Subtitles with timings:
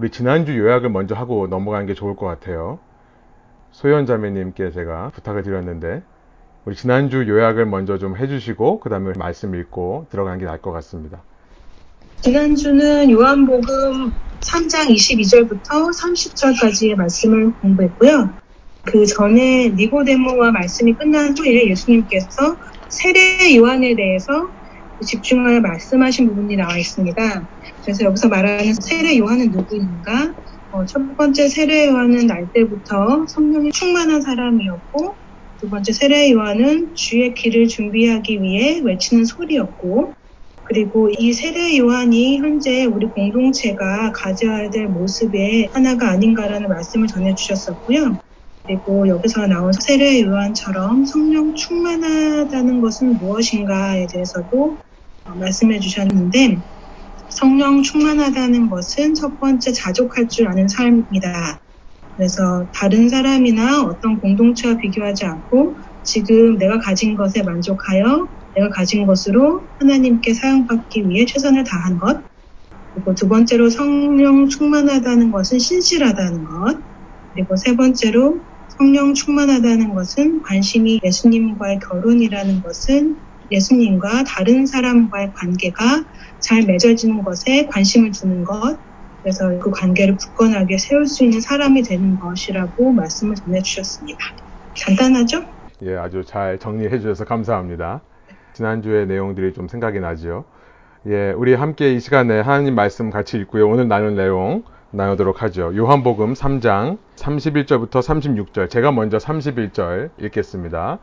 [0.00, 2.78] 우리 지난주 요약을 먼저 하고 넘어가는 게 좋을 것 같아요.
[3.70, 6.02] 소연 자매님께 제가 부탁을 드렸는데
[6.64, 11.20] 우리 지난주 요약을 먼저 좀 해주시고 그 다음에 말씀 읽고 들어가는 게 나을 것 같습니다.
[12.22, 14.10] 지난주는 요한복음
[14.40, 18.30] 3장 22절부터 30절까지의 말씀을 공부했고요.
[18.84, 22.56] 그 전에 니고데모와 말씀이 끝난 후에 예수님께서
[22.88, 24.48] 세례 요한에 대해서
[25.06, 27.48] 집중하여 말씀하신 부분이 나와 있습니다.
[27.84, 30.34] 그래서 여기서 말하는 세례 요한은 누구인가?
[30.70, 35.16] 어, 첫 번째 세례 요한은 날 때부터 성령이 충만한 사람이었고
[35.58, 40.16] 두 번째 세례 요한은 주의 길을 준비하기 위해 외치는 소리였고
[40.64, 48.18] 그리고 이 세례 요한이 현재 우리 공동체가 가져야 될 모습의 하나가 아닌가라는 말씀을 전해주셨었고요.
[48.66, 54.78] 그리고 여기서 나온 세례 요한처럼 성령 충만하다는 것은 무엇인가에 대해서도
[55.38, 56.62] 말씀해 주셨는데
[57.28, 61.60] 성령 충만하다는 것은 첫 번째 자족할 줄 아는 삶이다.
[62.16, 69.68] 그래서 다른 사람이나 어떤 공동체와 비교하지 않고 지금 내가 가진 것에 만족하여 내가 가진 것으로
[69.78, 72.24] 하나님께 사용받기 위해 최선을 다한 것.
[72.94, 76.80] 그리고 두 번째로 성령 충만하다는 것은 신실하다는 것.
[77.32, 86.04] 그리고 세 번째로 성령 충만하다는 것은 관심이 예수님과의 결혼이라는 것은 예수님과 다른 사람과의 관계가
[86.40, 88.78] 잘 맺어지는 것에 관심을 두는 것.
[89.22, 94.18] 그래서 그 관계를 굳건하게 세울 수 있는 사람이 되는 것이라고 말씀을 전해주셨습니다.
[94.84, 95.44] 간단하죠?
[95.82, 98.02] 예, 아주 잘 정리해 주셔서 감사합니다.
[98.54, 100.44] 지난주의 내용들이 좀 생각이 나죠.
[101.06, 103.68] 예, 우리 함께 이 시간에 하나님 말씀 같이 읽고요.
[103.68, 105.72] 오늘 나눌 내용 나누도록 하죠.
[105.76, 108.68] 요한복음 3장 31절부터 36절.
[108.68, 110.98] 제가 먼저 31절 읽겠습니다.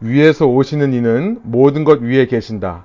[0.00, 2.84] 위에서 오시는 이는 모든 것 위에 계신다.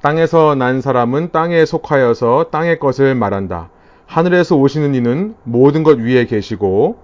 [0.00, 3.70] 땅에서 난 사람은 땅에 속하여서 땅의 것을 말한다.
[4.06, 6.98] 하늘에서 오시는 이는 모든 것 위에 계시고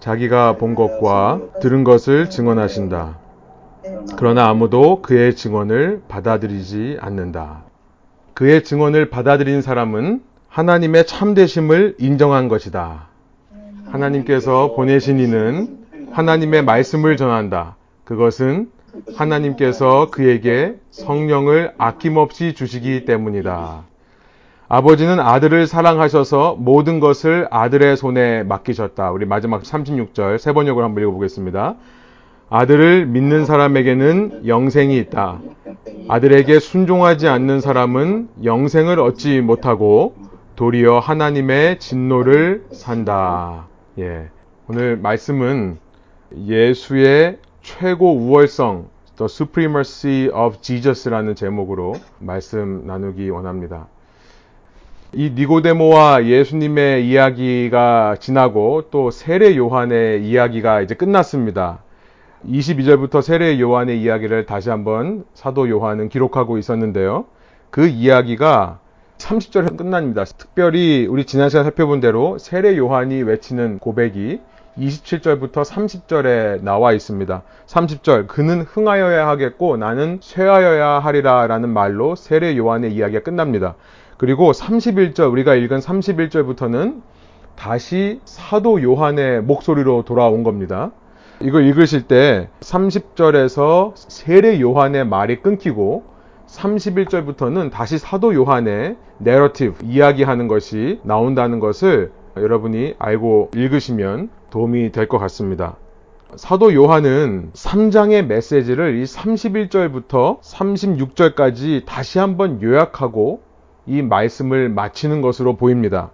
[0.00, 3.18] 자기가 본 것과 들은 것을 증언하신다.
[4.16, 7.64] 그러나 아무도 그의 증언을 받아들이지 않는다.
[8.34, 13.08] 그의 증언을 받아들인 사람은 하나님의 참되심을 인정한 것이다.
[13.86, 15.78] 하나님께서 보내신 이는
[16.12, 17.76] 하나님의 말씀을 전한다.
[18.04, 18.70] 그것은
[19.16, 23.84] 하나님께서 그에게 성령을 아낌없이 주시기 때문이다.
[24.68, 29.10] 아버지는 아들을 사랑하셔서 모든 것을 아들의 손에 맡기셨다.
[29.12, 31.76] 우리 마지막 36절 세 번역을 한번 읽어보겠습니다.
[32.50, 35.40] 아들을 믿는 사람에게는 영생이 있다.
[36.08, 40.14] 아들에게 순종하지 않는 사람은 영생을 얻지 못하고
[40.56, 43.68] 도리어 하나님의 진노를 산다.
[43.98, 44.28] 예.
[44.68, 45.78] 오늘 말씀은
[46.36, 47.38] 예수의
[47.68, 53.88] 최고 우월성, The Supremacy of Jesus라는 제목으로 말씀 나누기 원합니다.
[55.12, 61.82] 이 니고데모와 예수님의 이야기가 지나고 또 세례 요한의 이야기가 이제 끝났습니다.
[62.46, 67.26] 22절부터 세례 요한의 이야기를 다시 한번 사도 요한은 기록하고 있었는데요.
[67.68, 68.80] 그 이야기가
[69.18, 70.24] 30절에 끝납니다.
[70.24, 74.40] 특별히 우리 지난 시간 살펴본 대로 세례 요한이 외치는 고백이
[74.78, 77.42] 27절부터 30절에 나와 있습니다.
[77.66, 83.74] 30절, 그는 흥하여야 하겠고 나는 쇠하여야 하리라 라는 말로 세례 요한의 이야기가 끝납니다.
[84.16, 87.02] 그리고 31절, 우리가 읽은 31절부터는
[87.56, 90.92] 다시 사도 요한의 목소리로 돌아온 겁니다.
[91.40, 96.04] 이거 읽으실 때 30절에서 세례 요한의 말이 끊기고
[96.46, 105.18] 31절부터는 다시 사도 요한의 내러티브, 이야기하는 것이 나온다는 것을 여러분이 알고 읽으시면 도움이 될 것
[105.18, 105.76] 같습니다.
[106.36, 113.40] 사도 요한은 3장의 메시지를 이 31절부터 36절까지 다시 한번 요약하고
[113.86, 116.10] 이 말씀을 마치는 것으로 보입니다.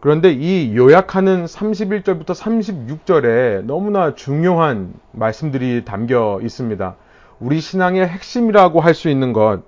[0.00, 6.96] 그런데 이 요약하는 31절부터 36절에 너무나 중요한 말씀들이 담겨 있습니다.
[7.40, 9.62] 우리 신앙의 핵심이라고 할 수 있는 것,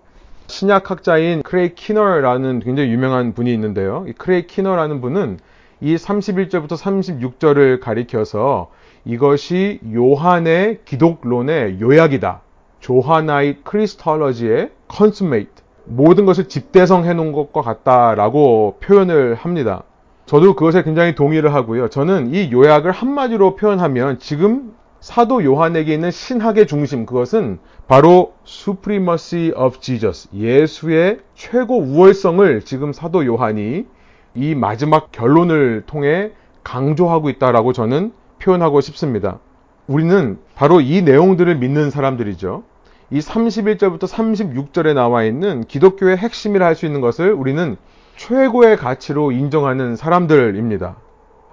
[0.46, 4.04] 신약학자인 크레이그 키너라는 굉장히 유명한 분이 있는데요.
[4.08, 5.38] 이 크레이그 키너라는 분은
[5.80, 8.70] 이 31절부터 36절을 가리켜서
[9.04, 12.42] 이것이 요한의 기독론의 요약이다.
[12.80, 15.62] Johannine Christology의 consummate.
[15.86, 19.84] 모든 것을 집대성 해 놓은 것과 같다라고 표현을 합니다.
[20.26, 21.88] 저도 그것에 굉장히 동의를 하고요.
[21.88, 29.80] 저는 이 요약을 한마디로 표현하면 지금 사도 요한에게 있는 신학의 중심 그것은 바로 supremacy of
[29.80, 33.86] Jesus 예수의 최고 우월성을 지금 사도 요한이
[34.34, 36.32] 이 마지막 결론을 통해
[36.62, 39.38] 강조하고 있다라고 저는 표현하고 싶습니다.
[39.86, 42.62] 우리는 바로 이 내용들을 믿는 사람들이죠.
[43.10, 47.76] 이 31절부터 36절에 나와 있는 기독교의 핵심이라 할 수 있는 것을 우리는
[48.16, 50.96] 최고의 가치로 인정하는 사람들입니다.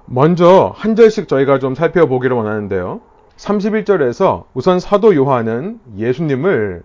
[0.06, 3.02] 먼저 한 절씩 저희가 좀 살펴보기를 원하는데요.
[3.38, 6.84] 31절에서 우선 사도 요한은 예수님을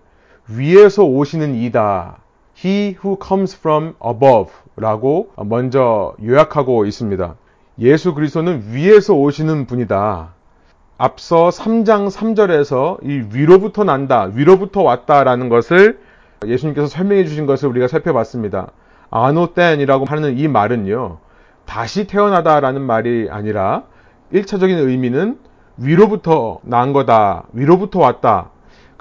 [0.49, 2.17] 위에서 오시는 이다.
[2.57, 7.35] He who comes from above 라고 먼저 요약하고 있습니다.
[7.79, 10.33] 예수 그리스도는 위에서 오시는 분이다.
[10.97, 15.99] 앞서 3장 3절에서 이 위로부터 난다, 위로부터 왔다라는 것을
[16.45, 18.71] 예수님께서 설명해 주신 것을 우리가 살펴봤습니다.
[19.09, 21.17] 아노땐이라고 하는 이 말은요,
[21.65, 23.83] 다시 태어나다라는 말이 아니라
[24.33, 25.39] 1차적인 의미는
[25.77, 28.49] 위로부터 난 거다, 위로부터 왔다.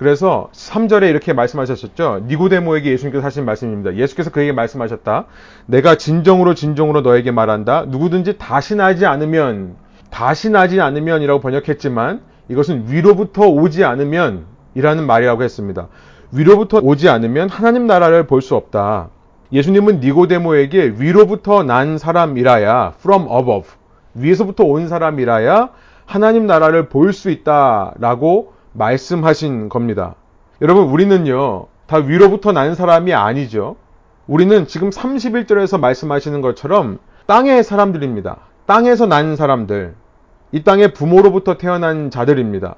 [0.03, 2.25] 그래서 3절에 이렇게 말씀하셨죠.
[2.27, 3.95] 니고데모에게 예수님께서 하신 말씀입니다.
[3.95, 5.27] 예수께서 그에게 말씀하셨다.
[5.67, 7.85] 내가 진정으로 진정으로 너에게 말한다.
[7.87, 9.77] 누구든지 다시 나지 않으면
[10.11, 15.87] 다시 나지 않으면이라고 번역했지만 이것은 위로부터 오지 않으면 이라는 말이라고 했습니다.
[16.33, 19.11] 위로부터 오지 않으면 하나님 나라를 볼 수 없다.
[19.53, 23.71] 예수님은 니고데모에게 위로부터 난 사람이라야 from above
[24.15, 25.69] 위에서부터 온 사람이라야
[26.07, 30.15] 하나님 나라를 볼 수 있다라고 말씀하신 겁니다.
[30.61, 33.77] 여러분 우리는요 다 위로부터 난 사람이 아니죠.
[34.27, 38.37] 우리는 지금 31절에서 말씀하시는 것처럼 땅의 사람들입니다.
[38.67, 39.95] 땅에서 난 사람들.
[40.53, 42.77] 이 땅의 부모로부터 태어난 자들입니다.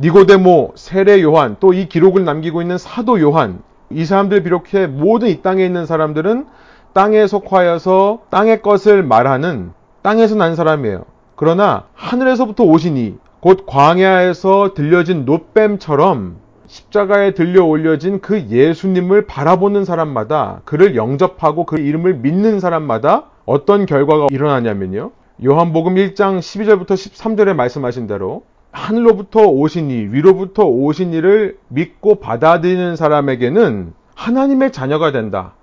[0.00, 5.42] 니고데모, 세례 요한, 또 이 기록을 남기고 있는 사도 요한, 이 사람들 비롯해 모든 이
[5.42, 6.46] 땅에 있는 사람들은
[6.92, 11.04] 땅에 속하여서 땅의 것을 말하는 땅에서 난 사람이에요.
[11.36, 20.96] 그러나 하늘에서부터 오시니 곧 광야에서 들려진 노뱀처럼 십자가에 들려 올려진 그 예수님을 바라보는 사람마다 그를
[20.96, 25.12] 영접하고 그 이름을 믿는 사람마다 어떤 결과가 일어나냐면요.
[25.44, 28.42] 요한복음 1장 12절부터 13절에 말씀하신 대로
[28.72, 35.54] 하늘로부터 오신 이, 위로부터 오신 이를 믿고 받아들이는 사람에게는 하나님의 자녀가 된다.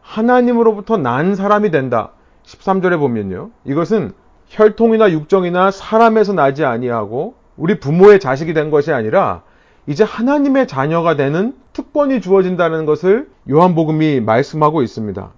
[0.00, 2.12] 하나님으로부터 난 사람이 된다.
[2.44, 3.50] 13절에 보면요.
[3.64, 4.12] 이것은
[4.54, 9.42] 혈통이나 육정이나 사람에서 나지 아니하고 우리 부모의 자식이 된 것이 아니라
[9.86, 15.30] 이제 하나님의 자녀가 되는 특권이 주어진다는 것을 요한복음이 말씀하고 있습니다.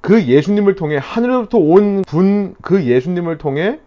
[0.00, 3.78] 그 예수님을 통해 하늘로부터 온 분 그 예수님을 통해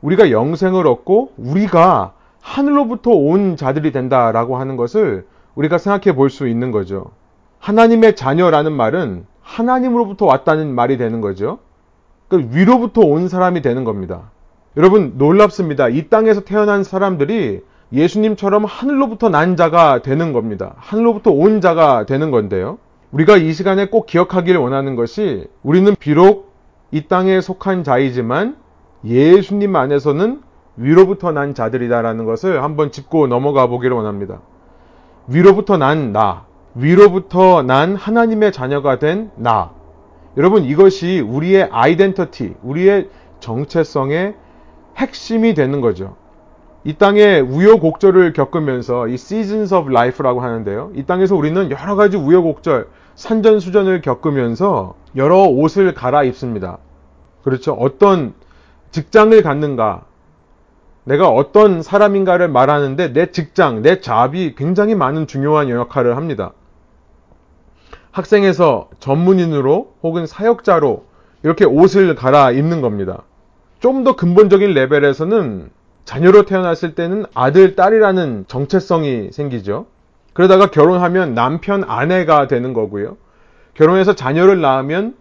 [0.00, 6.70] 우리가 영생을 얻고 우리가 하늘로부터 온 자들이 된다라고 하는 것을 우리가 생각해 볼 수 있는
[6.72, 7.10] 거죠.
[7.60, 11.58] 하나님의 자녀라는 말은 하나님으로부터 왔다는 말이 되는 거죠.
[12.32, 14.30] 그 위로부터 온 사람이 되는 겁니다.
[14.78, 15.90] 여러분 놀랍습니다.
[15.90, 17.60] 이 땅에서 태어난 사람들이
[17.92, 20.72] 예수님처럼 하늘로부터 난 자가 되는 겁니다.
[20.78, 22.78] 하늘로부터 온 자가 되는 건데요.
[23.10, 26.54] 우리가 이 시간에 꼭 기억하기를 원하는 것이 우리는 비록
[26.90, 28.56] 이 땅에 속한 자이지만
[29.04, 30.40] 예수님 안에서는
[30.78, 34.40] 위로부터 난 자들이다라는 것을 한번 짚고 넘어가 보기를 원합니다.
[35.28, 39.81] 위로부터 난 나, 위로부터 난 하나님의 자녀가 된 나.
[40.36, 44.34] 여러분 이것이 우리의 아이덴티티, 우리의 정체성의
[44.96, 46.16] 핵심이 되는 거죠.
[46.84, 50.92] 이 땅에 우여곡절을 겪으면서 이 seasons of life라고 하는데요.
[50.94, 56.78] 이 땅에서 우리는 여러 가지 우여곡절, 산전수전을 겪으면서 여러 옷을 갈아입습니다.
[57.44, 57.74] 그렇죠.
[57.74, 58.34] 어떤
[58.90, 60.04] 직장을 갖는가,
[61.04, 66.52] 내가 어떤 사람인가를 말하는데 내 직장, 내 잡이 굉장히 많은 중요한 역할을 합니다.
[68.12, 71.04] 학생에서 전문인으로 혹은 사역자로
[71.42, 73.22] 이렇게 옷을 갈아입는 겁니다.
[73.80, 75.70] 좀 더 근본적인 레벨에서는
[76.04, 79.86] 자녀로 태어났을 때는 아들, 딸이라는 정체성이 생기죠.
[80.34, 83.16] 그러다가 결혼하면 남편, 아내가 되는 거고요.
[83.74, 85.16] 결혼해서 자녀를 낳으면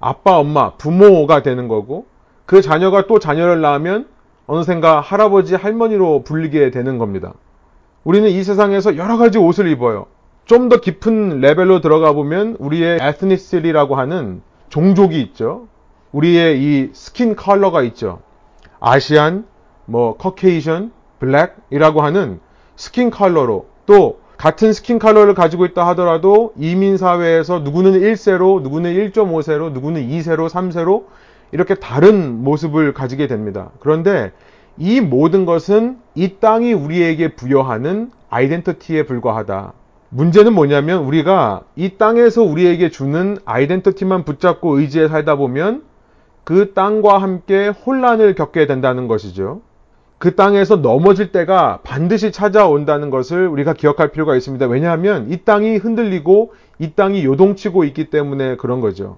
[0.00, 2.06] 아빠, 엄마, 부모가 되는 거고,
[2.44, 4.08] 그 자녀가 또 자녀를 낳으면
[4.46, 7.32] 어느샌가 할아버지, 할머니로 불리게 되는 겁니다.
[8.04, 10.06] 우리는 이 세상에서 여러 가지 옷을 입어요.
[10.44, 15.68] 좀 더 깊은 레벨로 들어가 보면 우리의 ethnicity라고 하는 종족이 있죠.
[16.12, 18.20] 우리의 이 skin color가 있죠.
[18.80, 19.46] Asian,
[19.86, 22.40] 뭐 Caucasian, black이라고 하는
[22.76, 29.70] skin color로 또 같은 skin color를 가지고 있다 하더라도 이민 사회에서 누구는 1세로, 누구는 1.5세로,
[29.72, 31.04] 누구는 2세로, 3세로
[31.52, 33.70] 이렇게 다른 모습을 가지게 됩니다.
[33.78, 34.32] 그런데
[34.78, 39.74] 이 모든 것은 이 땅이 우리에게 부여하는 identity에 불과하다.
[40.14, 45.84] 문제는 뭐냐면 우리가 이 땅에서 우리에게 주는 identity만 붙잡고 의지해 살다 보면
[46.44, 49.62] 그 땅과 함께 혼란을 겪게 된다는 것이죠.
[50.18, 54.66] 그 땅에서 넘어질 때가 반드시 찾아온다는 것을 우리가 기억할 필요가 있습니다.
[54.66, 59.16] 왜냐하면 이 땅이 흔들리고 이 땅이 요동치고 있기 때문에 그런 거죠.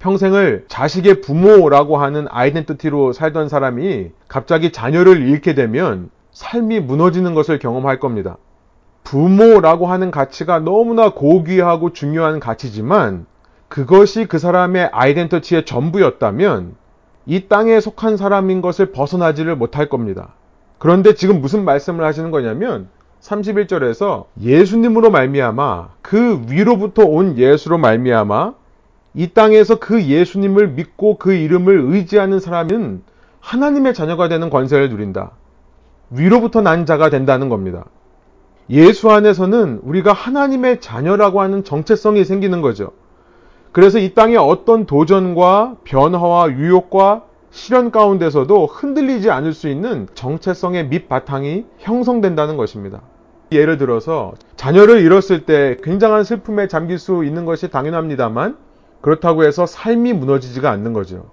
[0.00, 7.98] 평생을 자식의 부모라고 하는 아이덴티티로 살던 사람이 갑자기 자녀를 잃게 되면 삶이 무너지는 것을 경험할
[7.98, 8.36] 겁니다.
[9.06, 13.26] 부모라고 하는 가치가 너무나 고귀하고 중요한 가치지만
[13.68, 16.74] 그것이 그 사람의 아이덴티티의 전부였다면
[17.26, 20.34] 이 땅에 속한 사람인 것을 벗어나지를 못할 겁니다.
[20.78, 22.88] 그런데 지금 무슨 말씀을 하시는 거냐면
[23.20, 28.54] 31절에서 예수님으로 말미암아 그 위로부터 온 예수로 말미암아
[29.14, 33.04] 이 땅에서 그 예수님을 믿고 그 이름을 의지하는 사람은
[33.38, 35.30] 하나님의 자녀가 되는 권세를 누린다.
[36.10, 37.84] 위로부터 난 자가 된다는 겁니다.
[38.70, 42.92] 예수 안에서는 우리가 하나님의 자녀라고 하는 정체성이 생기는 거죠.
[43.72, 51.64] 그래서 이 땅의 어떤 도전과 변화와 유혹과 시련 가운데서도 흔들리지 않을 수 있는 정체성의 밑바탕이
[51.78, 53.02] 형성된다는 것입니다.
[53.52, 58.56] 예를 들어서 자녀를 잃었을 때 굉장한 슬픔에 잠길 수 있는 것이 당연합니다만
[59.00, 61.26] 그렇다고 해서 삶이 무너지지가 않는 거죠.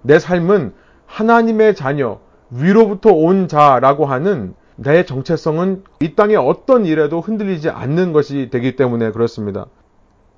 [0.00, 0.72] 내 삶은
[1.06, 2.18] 하나님의 자녀,
[2.50, 9.12] 위로부터 온 자라고 하는 내 정체성은 이 땅의 어떤 일에도 흔들리지 않는 것이 되기 때문에
[9.12, 9.66] 그렇습니다.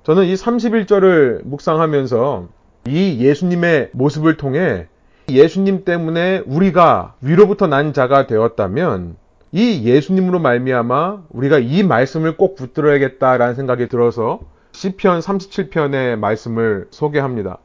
[0.03, 2.47] 저는 이 31절을 묵상하면서
[2.87, 4.87] 이 예수님의 모습을 통해
[5.29, 9.17] 예수님 때문에 우리가 위로부터 난 자가 되었다면
[9.51, 14.39] 이 예수님으로 말미암아 우리가 이 말씀을 꼭 붙들어야겠다라는 생각이 들어서
[14.71, 17.57] 시편 37편의 말씀을 소개합니다.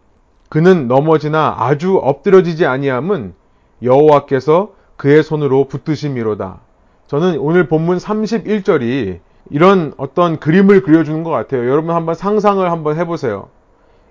[0.49, 3.35] 그는 넘어지나 아주 엎드려지지 아니함은
[3.83, 6.61] 여호와께서 그의 손으로 붙드심이로다.
[7.09, 9.19] 저는 오늘 본문 31절이
[9.51, 11.69] 이런 어떤 그림을 그려주는 것 같아요.
[11.69, 13.49] 여러분 한번 상상을 한번 해보세요.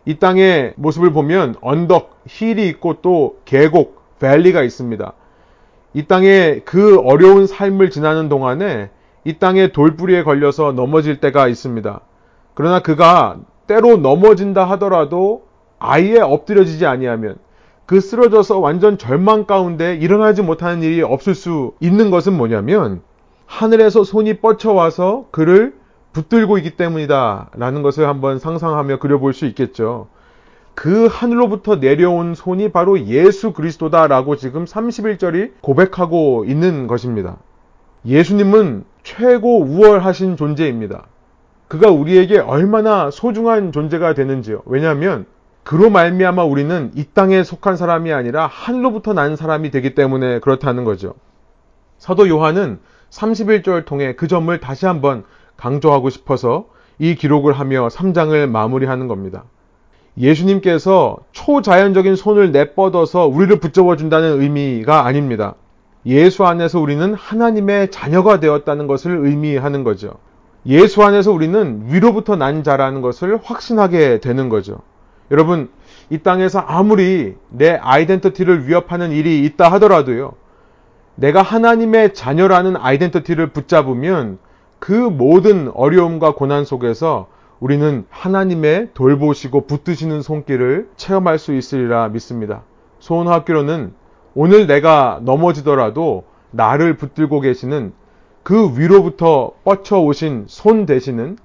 [0.03, 5.13] 이 땅의 모습을 보면 언덕, 힐이 있고 또 계곡, 밸리가 있습니다.
[5.93, 8.89] 이 땅에 그 어려운 삶을 지나는 동안에
[9.24, 12.01] 이 땅의 돌뿌리에 걸려서 넘어질 때가 있습니다.
[12.53, 15.45] 그러나 그가 때로 넘어진다 하더라도
[15.79, 17.38] 아예 엎드려지지 아니하면
[17.91, 23.01] 그 쓰러져서 완전 절망 가운데 일어나지 못하는 일이 없을 수 있는 것은 뭐냐면
[23.45, 25.74] 하늘에서 손이 뻗쳐와서 그를
[26.13, 27.50] 붙들고 있기 때문이다.
[27.53, 30.07] 라는 것을 한번 상상하며 그려볼 수 있겠죠.
[30.74, 37.39] 그 하늘로부터 내려온 손이 바로 예수 그리스도다 라고 지금 31절이 고백하고 있는 것입니다.
[38.05, 41.07] 예수님은 최고 우월하신 존재입니다.
[41.67, 44.62] 그가 우리에게 얼마나 소중한 존재가 되는지요.
[44.65, 45.25] 왜냐하면
[45.63, 51.13] 그로 말미암아 우리는 이 땅에 속한 사람이 아니라 하늘로부터 난 사람이 되기 때문에 그렇다는 거죠.
[51.98, 52.80] 사도 요한은
[53.12, 55.24] 31절 통해 그 점을 다시 한번
[55.58, 56.65] 강조하고 싶어서
[56.98, 59.44] 이 기록을 하며 3장을 마무리하는 겁니다.
[60.18, 65.56] 예수님께서 초자연적인 손을 내뻗어서 우리를 붙잡아 준다는 의미가 아닙니다.
[66.06, 70.13] 예수 안에서 우리는 하나님의 자녀가 되었다는 것을 의미하는 거죠.
[70.65, 74.80] 예수 안에서 우리는 위로부터 난 자라는 것을 확신하게 되는 거죠.
[75.31, 75.69] 여러분,
[76.09, 80.33] 이 땅에서 아무리 내 아이덴티티를 위협하는 일이 있다 하더라도요.
[81.15, 84.39] 내가 하나님의 자녀라는 아이덴티티를 붙잡으면
[84.79, 87.27] 그 모든 어려움과 고난 속에서
[87.61, 92.63] 우리는 하나님의 돌보시고 붙드시는 손길을 체험할 수 있으리라 믿습니다.
[93.00, 93.93] 소원학교로는
[94.33, 97.93] 오늘 내가 넘어지더라도 나를 붙들고 계시는
[98.43, 101.38] 그 위로부터 뻗쳐 오신 손 되시는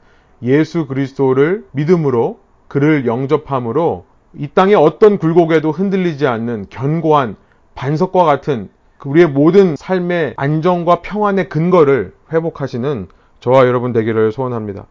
[0.43, 2.39] 예수 그리스도를 믿음으로
[2.69, 4.05] 그를 영접함으로
[4.35, 7.37] 이 땅의 어떤 굴곡에도 흔들리지 않는 견고한
[7.75, 8.69] 반석과 같은
[9.05, 13.07] 우리의 모든 삶의 안정과 평안의 근거를 회복하시는
[13.39, 14.87] 저와 여러분 되기를 소원합니다.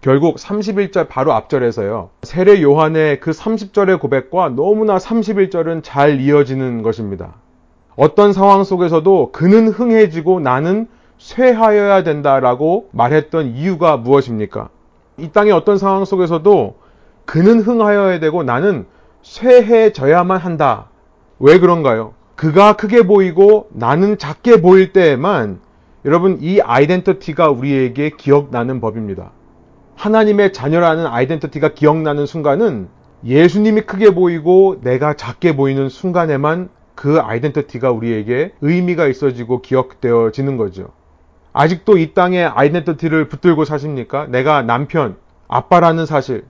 [0.00, 2.10] 결국 31절 바로 앞절에서요.
[2.22, 7.34] 세례 요한의 그 30절의 고백과 너무나 31절은 잘 이어지는 것입니다.
[7.96, 14.70] 어떤 상황 속에서도 그는 흥해지고 나는 쇠하여야 된다라고 말했던 이유가 무엇입니까?
[15.18, 16.79] 이 땅의 어떤 상황 속에서도
[17.30, 18.86] 그는 흥하여야 되고 나는
[19.22, 20.88] 쇠해져야만 한다.
[21.38, 22.12] 왜 그런가요?
[22.34, 25.60] 그가 크게 보이고 나는 작게 보일 때에만
[26.04, 29.30] 여러분 이 아이덴티티가 우리에게 기억나는 법입니다.
[29.94, 32.88] 하나님의 자녀라는 아이덴티티가 기억나는 순간은
[33.24, 40.88] 예수님이 크게 보이고 내가 작게 보이는 순간에만 그 아이덴티티가 우리에게 의미가 있어지고 기억되어지는 거죠.
[41.52, 44.26] 아직도 이 땅에 아이덴티티를 붙들고 사십니까?
[44.26, 45.14] 내가 남편,
[45.46, 46.44] 아빠라는 사실,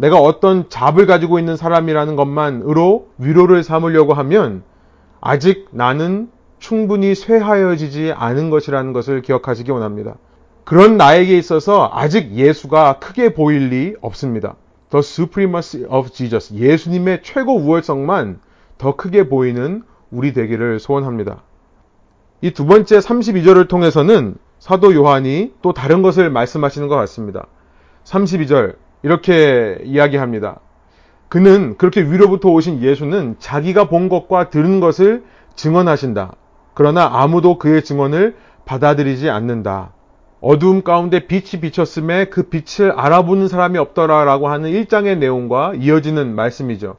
[0.00, 4.62] 내가 어떤 잡을 가지고 있는 사람이라는 것만으로 위로를 삼으려고 하면
[5.20, 10.16] 아직 나는 충분히 쇠하여지지 않은 것이라는 것을 기억하시기 원합니다.
[10.64, 14.56] 그런 나에게 있어서 아직 예수가 크게 보일 리 없습니다.
[14.90, 16.54] The supremacy of Jesus.
[16.54, 18.40] 예수님의 최고 우월성만
[18.78, 21.42] 더 크게 보이는 우리 되기를 소원합니다.
[22.40, 27.46] 이 두 번째 32절을 통해서는 사도 요한이 또 다른 것을 말씀하시는 것 같습니다.
[28.04, 30.60] 32절 이렇게 이야기합니다.
[31.28, 36.32] 그는 그렇게 위로부터 오신 예수는 자기가 본 것과 들은 것을 증언하신다.
[36.74, 39.92] 그러나 아무도 그의 증언을 받아들이지 않는다.
[40.40, 46.96] 어두움 가운데 빛이 비쳤음에 그 빛을 알아보는 사람이 없더라라고 하는 1장의 내용과 이어지는 말씀이죠.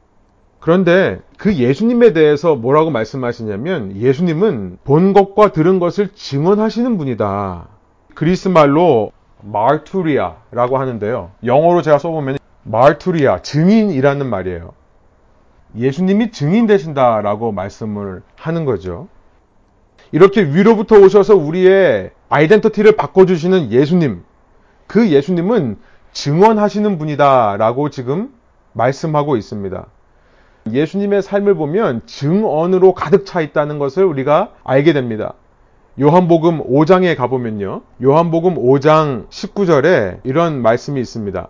[0.60, 7.66] 그런데 그 예수님에 대해서 뭐라고 말씀하시냐면 예수님은 본 것과 들은 것을 증언하시는 분이다.
[8.14, 9.10] 그리스 말로
[9.42, 11.30] 마르투리아라고 하는데요.
[11.44, 14.72] 영어로 제가 써보면 마르투리아, 증인이라는 말이에요.
[15.76, 19.08] 예수님이 증인 되신다라고 말씀을 하는 거죠.
[20.12, 24.24] 이렇게 위로부터 오셔서 우리의 아이덴티티를 바꿔주시는 예수님.
[24.86, 25.78] 그 예수님은
[26.12, 28.34] 증언하시는 분이다라고 지금
[28.74, 29.86] 말씀하고 있습니다.
[30.70, 35.34] 예수님의 삶을 보면 증언으로 가득 차 있다는 것을 우리가 알게 됩니다.
[36.00, 37.82] 요한복음 5장에 가보면요.
[38.02, 41.48] 요한복음 5장 19절에 이런 말씀이 있습니다.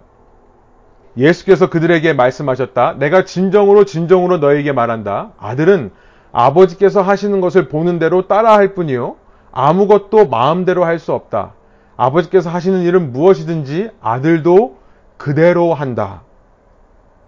[1.16, 2.94] 예수께서 그들에게 말씀하셨다.
[2.98, 5.32] 내가 진정으로 진정으로 너에게 말한다.
[5.38, 5.92] 아들은
[6.32, 9.16] 아버지께서 하시는 것을 보는 대로 따라할 뿐이요.
[9.52, 11.52] 아무것도 마음대로 할 수 없다.
[11.96, 14.78] 아버지께서 하시는 일은 무엇이든지 아들도
[15.18, 16.22] 그대로 한다.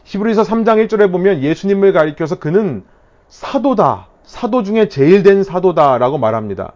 [0.05, 2.83] 히브리서 3장 1절에 보면 예수님을 가리켜서 그는
[3.29, 4.09] 사도다.
[4.25, 6.73] 사도 중에 제일 된 사도다라고 말합니다.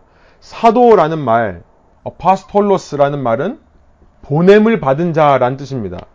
[0.49, 1.63] 사도라는 말,
[2.05, 3.59] 아파스톨로스라는 말은
[4.23, 6.07] 보냄을 받은 자란 뜻입니다.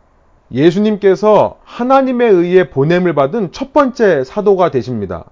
[0.52, 5.26] 예수님께서 하나님에 의해 보냄을 받은 첫 번째 사도가 되십니다.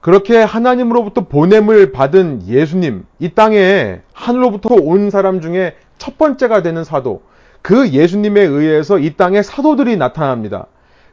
[0.00, 7.22] 그렇게 하나님으로부터 보냄을 받은 예수님, 이 땅에 하늘로부터 온 사람 중에 첫 번째가 되는 사도,
[7.60, 10.68] 그 예수님에 의해서 이 땅에 사도들이 나타납니다.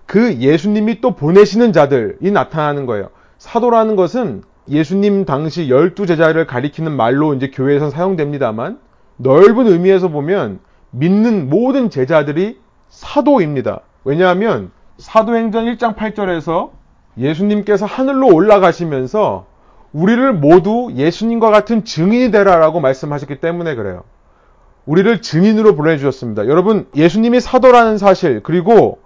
[0.06, 3.10] 그 예수님이 또 보내시는 자들이 나타나는 거예요.
[3.40, 8.80] 사도라는 것은 예수님 당시 열두 제자를 가리키는 말로 이제 교회에서 사용됩니다만
[9.18, 10.60] 넓은 의미에서 보면
[10.92, 12.60] 믿는 모든 제자들이
[12.90, 13.82] 사도입니다.
[14.04, 16.72] 왜냐하면 사도행전 1장 8절에서
[17.18, 19.46] 예수님께서 하늘로 올라가시면서
[19.92, 24.04] 우리를 모두 예수님과 같은 증인이 되라라고 말씀하셨기 때문에 그래요.
[24.86, 26.48] 우리를 증인으로 보내주셨습니다.
[26.48, 29.00] 여러분, 예수님이 사도라는 사실, 그리고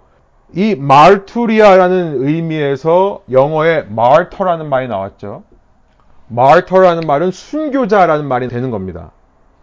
[0.54, 5.42] 이 말투리아라는 의미에서 영어에 mar터라는 말이 나왔죠.
[6.34, 9.12] Mar터라는 말은 순교자라는 말이 되는 겁니다.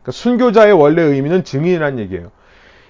[0.01, 2.31] 그러니까 순교자의 원래 의미는 증인이라는 얘기예요.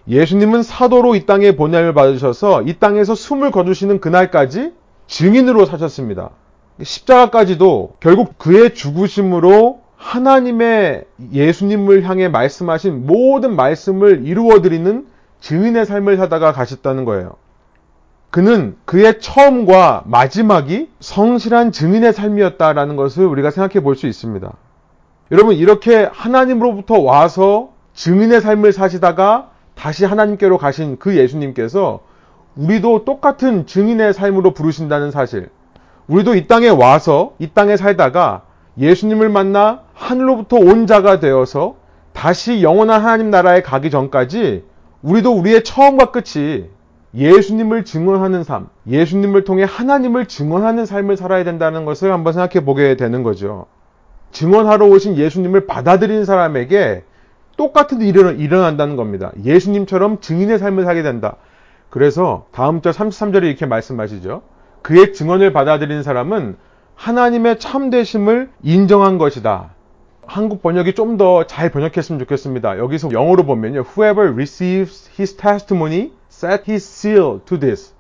[0.07, 4.73] 예수님은 사도로 이 땅에 보냄을 받으셔서 이 땅에서 숨을 거두시는 그날까지
[5.07, 6.31] 증인으로 사셨습니다.
[6.81, 15.05] 십자가까지도 결국 그의 죽으심으로 하나님의 예수님을 향해 말씀하신 모든 말씀을 이루어드리는
[15.41, 17.35] 증인의 삶을 사다가 가셨다는 거예요.
[18.31, 24.51] 그는 그의 처음과 마지막이 성실한 증인의 삶이었다라는 것을 우리가 생각해 볼 수 있습니다.
[25.31, 31.99] 여러분, 이렇게 하나님으로부터 와서 증인의 삶을 사시다가 다시 하나님께로 가신 그 예수님께서
[32.55, 35.49] 우리도 똑같은 증인의 삶으로 부르신다는 사실.
[36.07, 38.43] 우리도 이 땅에 와서 이 땅에 살다가
[38.77, 41.75] 예수님을 만나 하늘로부터 온 자가 되어서
[42.13, 44.63] 다시 영원한 하나님 나라에 가기 전까지
[45.01, 46.65] 우리도 우리의 처음과 끝이
[47.13, 53.23] 예수님을 증언하는 삶, 예수님을 통해 하나님을 증언하는 삶을 살아야 된다는 것을 한번 생각해 보게 되는
[53.23, 53.65] 거죠.
[54.31, 57.03] 증언하러 오신 예수님을 받아들이는 사람에게
[57.57, 59.31] 똑같은 일이 일어난다는 겁니다.
[59.43, 61.35] 예수님처럼 증인의 삶을 살게 된다.
[61.89, 64.41] 그래서 다음 절 33절에 이렇게 말씀하시죠.
[64.81, 66.55] 그의 증언을 받아들이는 사람은
[66.95, 69.71] 하나님의 참되심을 인정한 것이다.
[70.25, 72.77] 한국 번역이 좀 더 잘 번역했으면 좋겠습니다.
[72.77, 73.83] 여기서 영어로 보면요.
[73.83, 77.93] Whoever receives his testimony set his seal to this.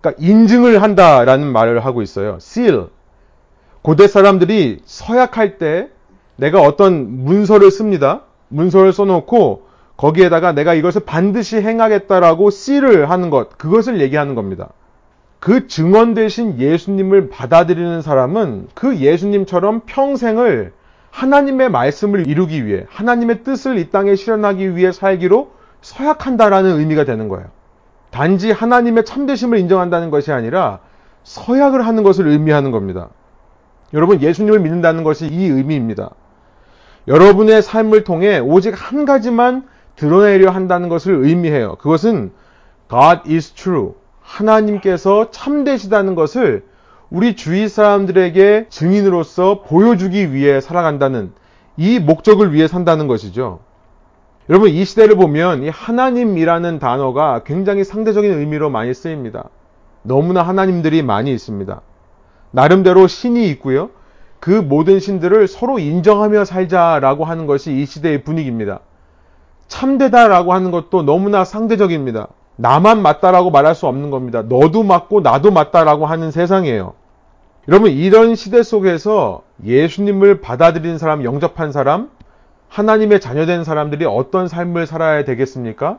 [0.00, 2.38] 그러니까 인증을 한다라는 말을 하고 있어요.
[2.40, 2.88] seal.
[3.82, 5.88] 고대 사람들이 서약할 때
[6.36, 8.22] 내가 어떤 문서를 씁니다.
[8.48, 9.66] 문서를 써놓고
[9.96, 14.70] 거기에다가 내가 이것을 반드시 행하겠다라고 씨를 하는 것, 그것을 얘기하는 겁니다.
[15.40, 20.72] 그 증언 대신 예수님을 받아들이는 사람은 그 예수님처럼 평생을
[21.10, 25.55] 하나님의 말씀을 이루기 위해, 하나님의 뜻을 이 땅에 실현하기 위해 살기로
[25.86, 27.46] 서약한다라는 의미가 되는 거예요.
[28.10, 30.80] 단지 하나님의 참되심을 인정한다는 것이 아니라
[31.22, 33.10] 서약을 하는 것을 의미하는 겁니다.
[33.94, 36.10] 여러분, 예수님을 믿는다는 것이 이 의미입니다.
[37.06, 41.76] 여러분의 삶을 통해 오직 한 가지만 드러내려 한다는 것을 의미해요.
[41.76, 42.32] 그것은
[42.90, 43.92] God is true.
[44.20, 46.64] 하나님께서 참되시다는 것을
[47.10, 51.32] 우리 주위 사람들에게 증인으로서 보여주기 위해 살아간다는
[51.76, 53.60] 이 목적을 위해 산다는 것이죠.
[54.48, 59.48] 여러분, 이 시대를 보면 이 하나님이라는 단어가 굉장히 상대적인 의미로 많이 쓰입니다.
[60.02, 61.80] 너무나 하나님들이 많이 있습니다.
[62.52, 63.90] 나름대로 신이 있고요.
[64.38, 68.80] 그 모든 신들을 서로 인정하며 살자라고 하는 것이 이 시대의 분위기입니다.
[69.66, 72.28] 참되다라고 하는 것도 너무나 상대적입니다.
[72.54, 74.42] 나만 맞다라고 말할 수 없는 겁니다.
[74.42, 76.94] 너도 맞고 나도 맞다라고 하는 세상이에요.
[77.66, 82.10] 여러분, 이런 시대 속에서 예수님을 받아들이는 사람, 영접한 사람,
[82.68, 85.98] 하나님의 자녀된 사람들이 어떤 삶을 살아야 되겠습니까?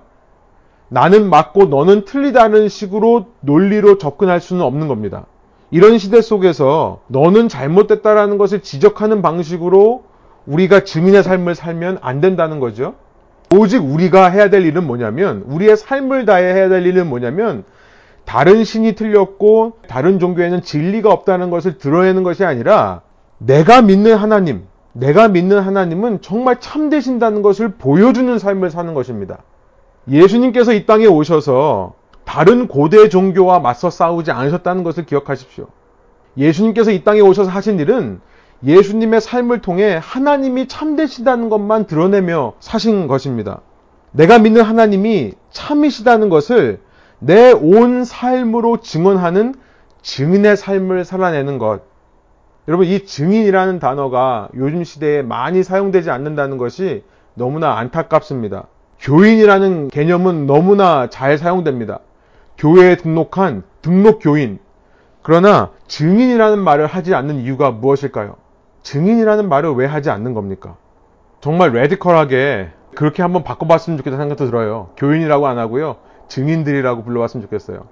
[0.90, 5.26] 나는 맞고 너는 틀리다는 식으로 논리로 접근할 수는 없는 겁니다.
[5.70, 10.06] 이런 시대 속에서 너는 잘못됐다라는 것을 지적하는 방식으로
[10.46, 12.96] 우리가 증인의 삶을 살면 안 된다는 거죠.
[13.54, 17.64] 오직 우리가 해야 될 일은 뭐냐면 우리의 삶을 다해 해야 될 일은 뭐냐면
[18.26, 23.02] 다른 신이 틀렸고 다른 종교에는 진리가 없다는 것을 드러내는 것이 아니라
[23.38, 24.66] 내가 믿는 하나님,
[25.00, 29.44] 내가 믿는 하나님은 정말 참되신다는 것을 보여주는 삶을 사는 것입니다.
[30.10, 31.94] 예수님께서 이 땅에 오셔서
[32.26, 35.68] 다른 고대 종교와 맞서 싸우지 않으셨다는 것을 기억하십시오.
[36.38, 38.22] 예수님께서 이 땅에 오셔서 하신 일은
[38.64, 43.62] 예수님의 삶을 통해 하나님이 참되시다는 것만 드러내며 사신 것입니다.
[44.12, 46.80] 내가 믿는 하나님이 참이시다는 것을
[47.20, 49.54] 내 온 삶으로 증언하는
[50.02, 51.82] 증인의 삶을 살아내는 것.
[52.68, 57.04] 여러분, 이 증인이라는 단어가 요즘 시대에 많이 사용되지 않는다는 것이
[57.34, 58.68] 너무나 안타깝습니다.
[59.00, 62.00] 교인이라는 개념은 너무나 잘 사용됩니다.
[62.58, 64.60] 교회에 등록한 등록 교인.
[65.22, 68.36] 그러나 증인이라는 말을 하지 않는 이유가 무엇일까요?
[68.84, 70.76] 증인이라는 말을 왜 하지 않는 겁니까?
[71.40, 74.90] 정말 레디컬하게 그렇게 한번 바꿔봤으면 좋겠다는 생각도 들어요.
[74.98, 75.98] 교인이라고 안 하고요.
[76.28, 77.86] 증인들이라고 불러봤으면 좋겠어요.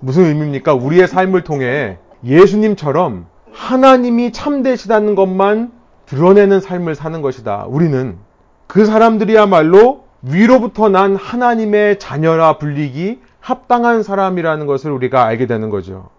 [0.00, 0.74] 무슨 의미입니까?
[0.74, 5.72] 우리의 삶을 통해 예수님처럼 하나님이 참되시다는 것만
[6.04, 7.64] 드러내는 삶을 사는 것이다.
[7.68, 8.18] 우리는
[8.66, 16.10] 그 사람들이야말로 위로부터 난 하나님의 자녀라 불리기 합당한 사람이라는 것을 우리가 알게 되는 거죠.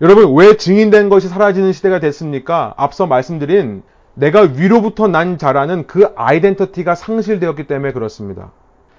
[0.00, 2.72] 여러분, 왜 증인된 것이 사라지는 시대가 됐습니까?
[2.76, 3.82] 앞서 말씀드린
[4.14, 8.50] 내가 위로부터 난 자라는 그 아이덴티티가 상실되었기 때문에 그렇습니다.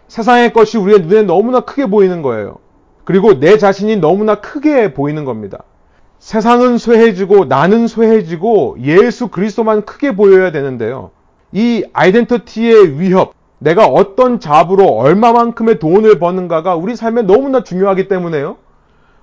[0.07, 2.57] 세상의 것이 우리의 눈에 너무나 크게 보이는 거예요.
[3.03, 5.63] 그리고 내 자신이 너무나 크게 보이는 겁니다.
[6.23, 11.12] 세상은 쇠해지고 나는 쇠해지고 예수 그리스도만 크게 보여야 되는데요.
[11.51, 18.55] 이 아이덴티티의 위협, 내가 어떤 잡으로 얼마만큼의 돈을 버는가가 우리 삶에 너무나 중요하기 때문에요.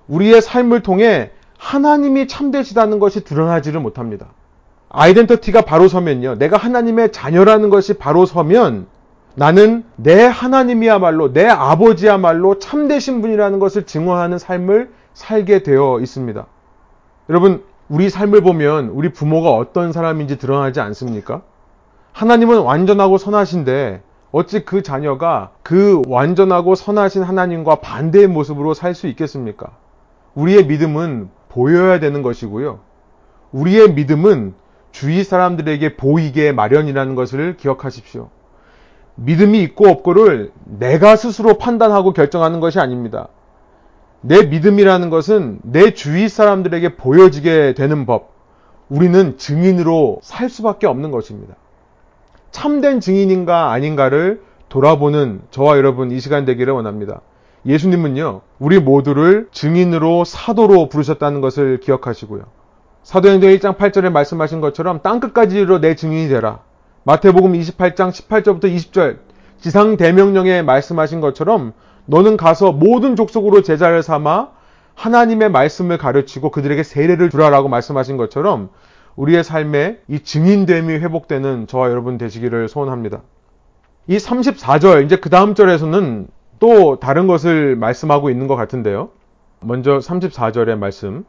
[0.08, 4.26] 우리의 삶을 통해 하나님이 참되시다는 것이 드러나지를 못합니다.
[4.90, 6.34] 아이덴티티가 바로 서면요.
[6.34, 8.88] 내가 하나님의 자녀라는 것이 바로 서면
[9.36, 16.46] 나는 내 하나님이야말로 내 아버지야말로 참되신 분이라는 것을 증언하는 삶을 살게 되어 있습니다.
[17.28, 21.42] 여러분, 우리 삶을 보면 우리 부모가 어떤 사람인지 드러나지 않습니까?
[22.12, 24.02] 하나님은 완전하고 선하신데
[24.32, 29.72] 어찌 그 자녀가 그 완전하고 선하신 하나님과 반대의 모습으로 살 수 있겠습니까?
[30.34, 32.78] 우리의 믿음은 보여야 되는 것이고요.
[33.52, 34.54] 우리의 믿음은
[34.92, 38.28] 주위 사람들에게 보이게 마련이라는 것을 기억하십시오.
[39.16, 43.28] 믿음이 있고 없고를 내가 스스로 판단하고 결정하는 것이 아닙니다.
[44.22, 48.34] 내 믿음이라는 것은 내 주위 사람들에게 보여지게 되는 법.
[48.88, 51.54] 우리는 증인으로 살 수밖에 없는 것입니다.
[52.50, 57.20] 참된 증인인가 아닌가를 돌아보는 저와 여러분 이 시간 되기를 원합니다.
[57.66, 62.44] 예수님은요, 우리 모두를 증인으로 사도로 부르셨다는 것을 기억하시고요.
[63.02, 66.60] 사도행전 1장 8절에 말씀하신 것처럼 땅끝까지로 내 증인이 되라.
[67.04, 69.18] 마태복음 28장 18절부터 20절
[69.58, 71.72] 지상 대명령에 말씀하신 것처럼
[72.10, 74.48] 너는 가서 모든 족속으로 제자를 삼아
[74.94, 78.70] 하나님의 말씀을 가르치고 그들에게 세례를 주라라고 말씀하신 것처럼
[79.14, 83.22] 우리의 삶에 이 증인됨이 회복되는 저와 여러분 되시기를 소원합니다.
[84.08, 86.26] 이 34절 이제 그 다음 절에서는
[86.58, 89.10] 또 다른 것을 말씀하고 있는 것 같은데요.
[89.60, 91.24] 먼저 34절의 말씀.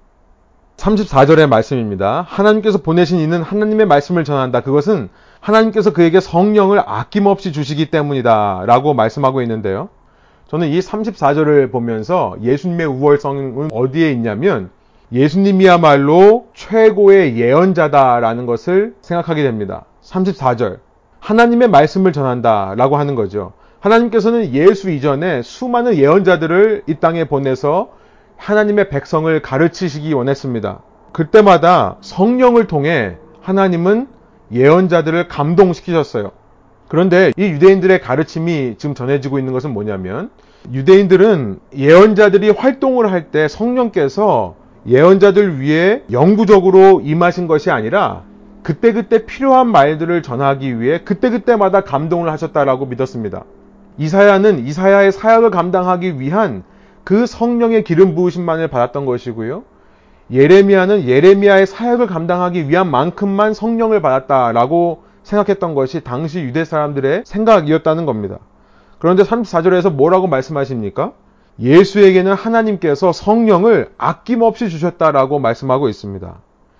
[0.77, 2.25] 34절의 말씀입니다.
[2.27, 4.61] 하나님께서 보내신 이는 하나님의 말씀을 전한다.
[4.61, 8.63] 그것은 하나님께서 그에게 성령을 아낌없이 주시기 때문이다.
[8.65, 9.89] 라고 말씀하고 있는데요.
[10.51, 14.69] 저는 이 34절을 보면서 예수님의 우월성은 어디에 있냐면
[15.13, 19.85] 예수님이야말로 최고의 예언자다라는 것을 생각하게 됩니다.
[20.03, 20.79] 34절.
[21.21, 22.73] 하나님의 말씀을 전한다.
[22.75, 23.53] 라고 하는 거죠.
[23.79, 27.93] 하나님께서는 예수 이전에 수많은 예언자들을 이 땅에 보내서
[28.35, 30.81] 하나님의 백성을 가르치시기 원했습니다.
[31.13, 34.09] 그때마다 성령을 통해 하나님은
[34.51, 36.40] 예언자들을 감동시키셨어요.
[36.91, 40.29] 그런데 이 유대인들의 가르침이 지금 전해지고 있는 것은 뭐냐면
[40.73, 48.23] 유대인들은 예언자들이 활동을 할 때 성령께서 예언자들 위해 영구적으로 임하신 것이 아니라
[48.61, 53.45] 그때그때 필요한 말들을 전하기 위해 그때그때마다 감동을 하셨다라고 믿었습니다.
[53.97, 56.63] 이사야는 이사야의 사역을 감당하기 위한
[57.05, 59.63] 그 성령의 기름 부으심만을 받았던 것이고요.
[60.29, 68.39] 예레미야는 예레미야의 사역을 감당하기 위한 만큼만 성령을 받았다라고 생각했던 것이 당시 유대 사람들의 생각이었다는 겁니다.
[68.99, 71.13] 그런데 34절에서 뭐라고 말씀하십니까?
[71.59, 76.39] 예수에게는 하나님께서 성령을 아낌없이 주셨다라고 말씀하고 있습니다.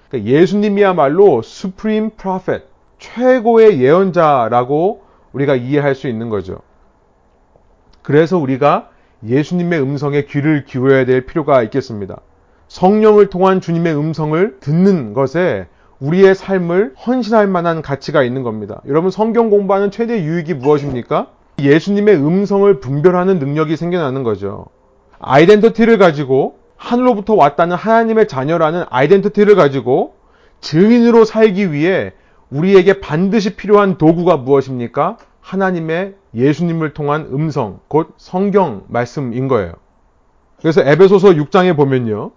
[0.10, 2.66] 그러니까 예수님이야말로 supreme prophet,
[3.00, 6.60] 최고의 예언자라고 우리가 이해할 수 있는 거죠.
[8.02, 8.90] 그래서 우리가
[9.26, 12.22] 예수님의 음성에 귀를 기울여야 될 필요가 있겠습니다.
[12.68, 15.68] 성령을 통한 주님의 음성을 듣는 것에
[16.02, 18.82] 우리의 삶을 헌신할 만한 가치가 있는 겁니다.
[18.88, 21.28] 여러분 성경 공부하는 최대 유익이 무엇입니까?
[21.60, 24.66] 예수님의 음성을 분별하는 능력이 생겨나는 거죠.
[25.20, 30.16] 아이덴티티를 가지고 하늘로부터 왔다는 하나님의 자녀라는 아이덴티티를 가지고
[30.60, 32.14] 증인으로 살기 위해
[32.50, 35.18] 우리에게 반드시 필요한 도구가 무엇입니까?
[35.42, 39.74] 하나님의 예수님을 통한 음성, 곧 성경 말씀인 거예요.
[40.60, 42.32] 그래서 에베소서 6장에 보면요.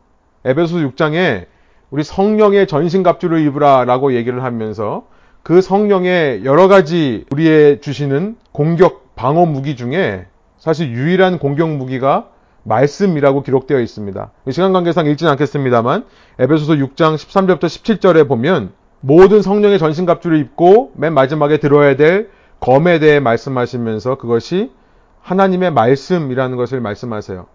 [0.44, 1.46] 에베소서 6장에
[1.95, 5.07] 우리 성령의 전신갑주를 입으라 라고 얘기를 하면서
[5.45, 10.27] 그 성령의 여러 가지 우리의 주시는 공격, 방어 무기 중에
[10.59, 12.31] 사실 유일한 공격 무기가
[12.65, 14.33] 말씀이라고 기록되어 있습니다.
[14.51, 16.05] 시간 관계상 읽지는 않겠습니다만
[16.41, 22.29] 에베소서 6장 13절부터 17절에 보면 모든 성령의 전신갑주를 입고 맨 마지막에 들어야 될
[22.59, 24.73] 검에 대해 말씀하시면서 그것이
[25.21, 27.47] 하나님의 말씀이라는 것을 말씀하세요.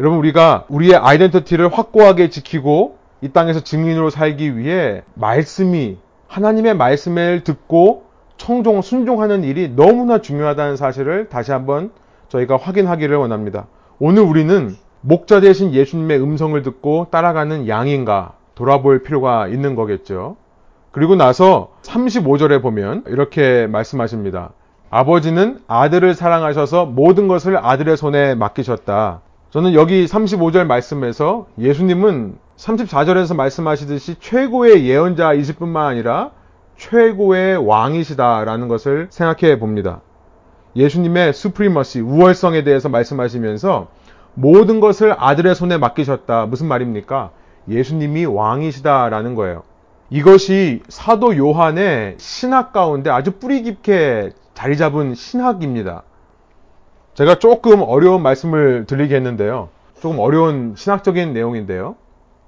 [0.00, 5.98] 여러분 우리가 우리의 아이덴티티를 확고하게 지키고 이 땅에서 증인으로 살기 위해 말씀이
[6.28, 8.04] 하나님의 말씀을 듣고
[8.36, 11.90] 청종 순종하는 일이 너무나 중요하다는 사실을 다시 한번
[12.28, 13.66] 저희가 확인하기를 원합니다.
[13.98, 20.36] 오늘 우리는 목자 대신 예수님의 음성을 듣고 따라가는 양인가 돌아볼 필요가 있는 거겠죠.
[20.90, 24.52] 그리고 나서 35절에 보면 이렇게 말씀하십니다.
[24.90, 29.20] 아버지는 아들을 사랑하셔서 모든 것을 아들의 손에 맡기셨다.
[29.50, 36.30] 저는 여기 35절 말씀에서 예수님은 34절에서 말씀하시듯이 최고의 예언자이실 뿐만 아니라
[36.76, 40.00] 최고의 왕이시다라는 것을 생각해 봅니다.
[40.74, 43.88] 예수님의 수프리머시, 우월성에 대해서 말씀하시면서
[44.34, 46.46] 모든 것을 아들의 손에 맡기셨다.
[46.46, 47.30] 무슨 말입니까?
[47.68, 49.62] 예수님이 왕이시다라는 거예요.
[50.10, 56.02] 이것이 사도 요한의 신학 가운데 아주 뿌리 깊게 자리 잡은 신학입니다.
[57.14, 59.70] 제가 조금 어려운 말씀을 드리겠는데요.
[60.00, 61.96] 조금 어려운 신학적인 내용인데요.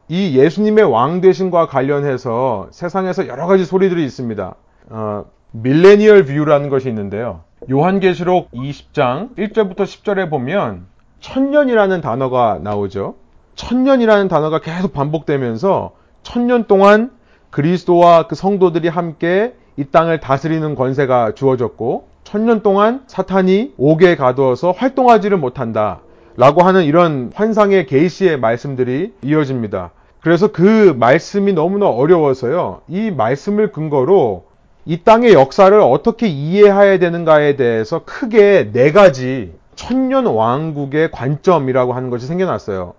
[0.09, 4.55] 이 예수님의 왕 되신과 관련해서 세상에서 여러 가지 소리들이 있습니다.
[4.91, 7.41] 어, 밀레니얼 뷰라는 것이 있는데요.
[7.71, 10.87] 요한계시록 20장 1절부터 10절에 보면
[11.21, 13.17] 천년이라는 단어가 나오죠.
[13.55, 15.93] 천년이라는 단어가 계속 반복되면서
[16.23, 17.11] 천년 동안
[17.51, 25.37] 그리스도와 그 성도들이 함께 이 땅을 다스리는 권세가 주어졌고 천년 동안 사탄이 옥에 가두어서 활동하지를
[25.39, 26.01] 못한다.
[26.37, 29.91] 라고 하는 이런 환상의 계시의 말씀들이 이어집니다.
[30.21, 32.83] 그래서 그 말씀이 너무나 어려워서요.
[32.89, 34.45] 이 말씀을 근거로
[34.85, 42.27] 이 땅의 역사를 어떻게 이해해야 되는가에 대해서 크게 네 가지 천년 왕국의 관점이라고 하는 것이
[42.27, 42.95] 생겨났어요.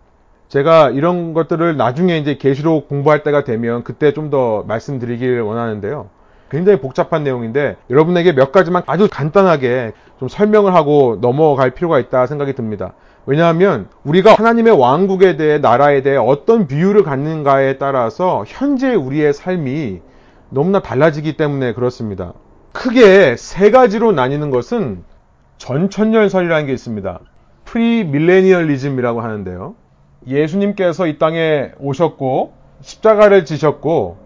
[0.48, 6.10] 제가 이런 것들을 나중에 이제 계시록 공부할 때가 되면 그때 좀 더 말씀드리길 원하는데요.
[6.50, 12.54] 굉장히 복잡한 내용인데 여러분에게 몇 가지만 아주 간단하게 좀 설명을 하고 넘어갈 필요가 있다 생각이
[12.54, 12.94] 듭니다.
[13.30, 20.02] 왜냐하면 우리가 하나님의 왕국에 대해 나라에 대해 어떤 view를 갖는가에 따라서 현재 우리의 삶이
[20.50, 22.34] 너무나 달라지기 때문에 그렇습니다.
[22.72, 25.04] 크게 세 가지로 나뉘는 것은
[25.60, 27.20] 전천년설이라는 게 있습니다.
[27.66, 29.76] premillennialism이라고 하는데요.
[30.26, 34.18] 예수님께서 이 땅에 오셨고 십자가를 지셨고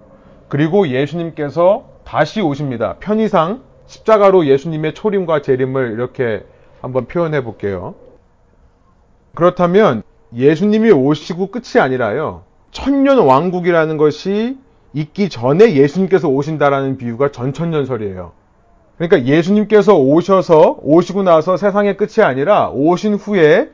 [0.48, 2.96] 그리고 예수님께서 다시 오십니다.
[3.02, 6.46] 편의상 십자가로 예수님의 초림과 재림을 이렇게
[6.80, 7.96] 한번 표현해 볼게요.
[9.36, 10.04] 그렇다면
[10.36, 12.44] 예수님이 오시고 끝이 아니라요.
[12.72, 14.58] 천년 왕국이라는 것이
[14.94, 18.32] 있기 전에 예수님께서 오신다라는 비유가 전천년설이에요.
[18.98, 23.72] 그러니까 예수님께서 오셔서 오시고 나서 세상의 끝이 아니라 오신 후에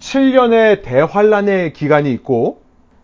[0.00, 2.62] 7년의 대환란의 기간이 있고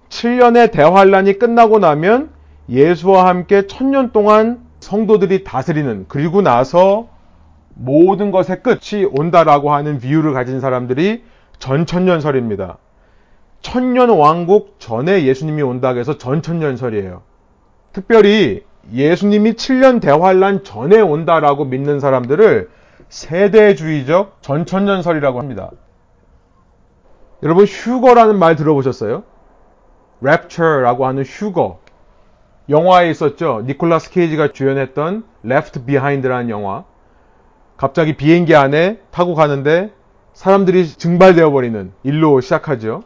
[0.09, 2.31] 7년의 대환란이 끝나고 나면
[2.69, 7.09] 예수와 함께 천년 동안 성도들이 다스리는 그리고 나서
[7.75, 11.23] 모든 것의 끝이 온다라고 하는 비유를 가진 사람들이
[11.65, 12.77] 전천년설입니다.
[13.63, 17.23] 천년 왕국 전에 예수님이 온다 해서 전천년설이에요.
[17.95, 22.69] 특별히 예수님이 7년 대환란 전에 온다라고 믿는 사람들을
[23.09, 25.71] 세대주의적 전천년설이라고 합니다.
[27.43, 29.23] 여러분 휴거라는 말 들어보셨어요?
[30.23, 31.81] 랩처라고 하는 휴거.
[32.69, 33.63] 영화에 있었죠.
[33.65, 36.85] 니콜라스 케이지가 주연했던 Left Behind라는 영화.
[37.79, 39.93] 갑자기 비행기 안에 타고 가는데
[40.35, 43.05] 사람들이 증발되어 버리는 일로 시작하죠.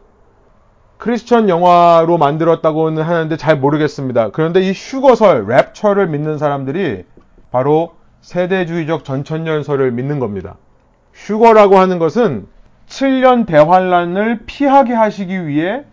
[0.97, 4.31] 크리스천 영화로 만들었다고는 하는데 잘 모르겠습니다.
[4.31, 7.05] 그런데 이 휴거설, 랩처를 믿는 사람들이
[7.53, 10.57] 바로 세대주의적 전천년설을 믿는 겁니다.
[11.15, 12.47] 휴거라고 하는 것은
[12.89, 15.85] 7년 대환란을 피하게 하시기 위해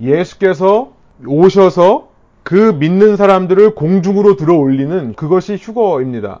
[0.00, 0.92] 예수께서
[1.26, 2.10] 오셔서
[2.42, 6.40] 그 믿는 사람들을 공중으로 들어 올리는 그것이 휴거입니다.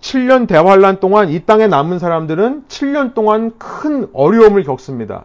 [0.00, 5.24] 7년 대환란 동안 이 땅에 남은 사람들은 7년 동안 큰 어려움을 겪습니다.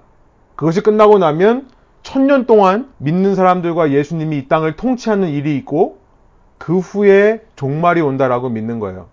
[0.55, 1.67] 그것이 끝나고 나면
[2.03, 5.99] 천년 동안 믿는 사람들과 예수님이 이 땅을 통치하는 일이 있고
[6.57, 9.07] 그 후에 종말이 온다라고 믿는 거예요.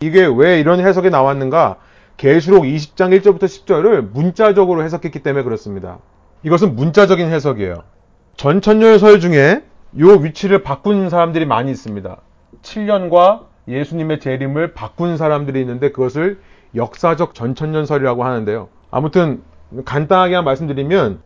[0.00, 1.76] 이게 왜 이런 해석이 나왔는가?
[2.16, 5.98] 계시록 20장 1절부터 10절을 문자적으로 해석했기 때문에 그렇습니다.
[6.42, 7.82] 이것은 문자적인 해석이에요.
[8.36, 12.16] 전천년설 중에 이 위치를 바꾼 사람들이 많이 있습니다.
[12.62, 16.40] 7년과 예수님의 재림을 바꾼 사람들이 있는데 그것을
[16.74, 18.68] 역사적 전천년설이라고 하는데요.
[18.90, 19.42] 아무튼
[19.84, 21.20] 간단하게 말씀드리면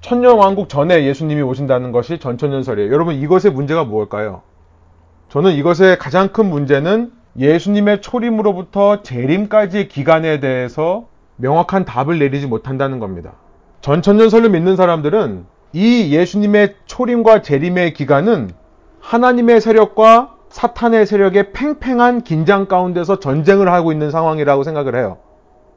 [0.00, 2.92] 천년 왕국 전에 예수님이 오신다는 것이 전천년설이에요.
[2.92, 4.42] 여러분 이것의 문제가 무엇일까요?
[5.28, 13.34] 저는 이것의 가장 큰 문제는 예수님의 초림으로부터 재림까지의 기간에 대해서 명확한 답을 내리지 못한다는 겁니다.
[13.80, 18.50] 전천년설을 믿는 사람들은 이 예수님의 초림과 재림의 기간은
[19.00, 25.18] 하나님의 세력과 사탄의 세력의 팽팽한 긴장 가운데서 전쟁을 하고 있는 상황이라고 생각을 해요.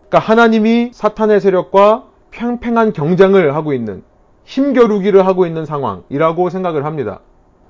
[0.07, 4.03] 그러니까 하나님이 사탄의 세력과 팽팽한 경쟁을 하고 있는
[4.45, 7.19] 힘겨루기를 하고 있는 상황이라고 생각을 합니다.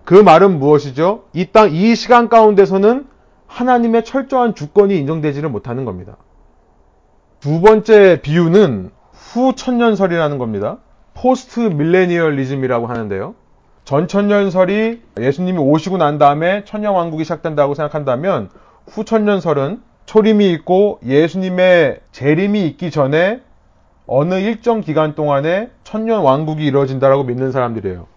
[0.04, 1.24] 그 말은 무엇이죠?
[1.34, 3.08] 이 땅, 이 시간 가운데서는
[3.48, 6.18] 하나님의 철저한 주권이 인정되지를 못하는 겁니다.
[7.40, 10.78] 두 번째 비유는 후 천년설이라는 겁니다.
[11.14, 13.36] 포스트 밀레니얼리즘이라고 하는데요.
[13.92, 18.50] 전천년설이 예수님이 오시고 난 다음에 천년왕국이 시작된다고 생각한다면
[18.88, 23.42] 후천년설은 초림이 있고 예수님의 재림이 있기 전에
[24.08, 28.08] 어느 일정 기간 동안에 천년왕국이 이루어진다라고 믿는 사람들이에요.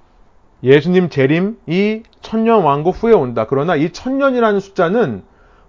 [0.63, 3.47] 예수님 재림이 천년왕국 후에 온다.
[3.49, 5.25] 그러나 이 천년이라는 숫자는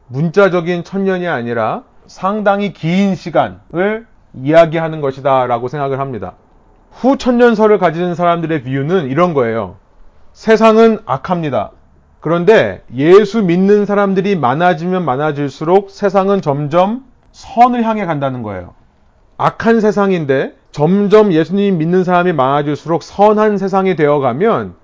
[0.10, 6.34] 문자적인 천년이 아니라 상당히 긴 시간을 이야기하는 것이다 라고 생각을 합니다.
[6.92, 9.78] 후천년설을 가지는 사람들의 비유는 이런 거예요.
[10.36, 11.72] 세상은 악합니다.
[12.20, 18.74] 그런데 예수 믿는 사람들이 많아지면 많아질수록 세상은 점점 선을 향해 간다는 거예요.
[19.38, 24.76] 악한 세상인데 점점 예수님 믿는 사람이 많아질수록 선한 세상이 되어가면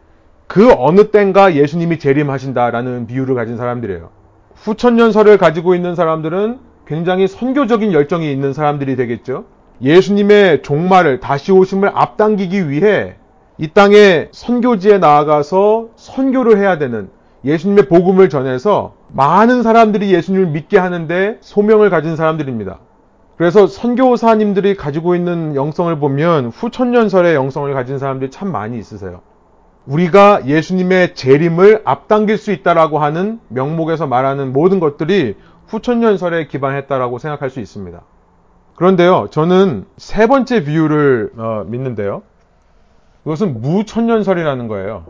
[0.48, 4.10] 그 어느 땐가 예수님이 재림하신다라는 비유를 가진 사람들이에요.
[4.56, 9.44] 후천년설을 가지고 있는 사람들은 굉장히 선교적인 열정이 있는 사람들이 되겠죠.
[9.82, 13.16] 예수님의 종말을 다시 오심을 앞당기기 위해
[13.62, 17.12] 이 땅에 선교지에 나아가서 선교를 해야 되는
[17.46, 22.80] 예수님의 복음을 전해서 많은 사람들이 예수님을 믿게 하는데 소명을 가진 사람들입니다.
[23.38, 29.22] 그래서 선교사님들이 가지고 있는 영성을 보면 후천년설의 영성을 가진 사람들이 참 많이 있으세요.
[29.86, 35.36] 우리가 예수님의 재림을 앞당길 수 있다라고 하는 명목에서 말하는 모든 것들이
[35.68, 38.02] 후천년설에 기반했다라고 생각할 수 있습니다.
[38.76, 42.24] 그런데요, 저는 세 번째 비유를 어, 믿는데요.
[43.24, 45.06] 그것은 무천년설이라는 거예요.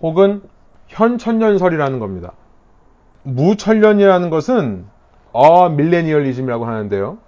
[0.00, 0.42] 혹은
[0.88, 2.32] 현천년설이라는 겁니다.
[3.22, 4.84] 무천년이라는 것은
[5.32, 7.18] 어 밀레니얼리즘이라고 하는데요.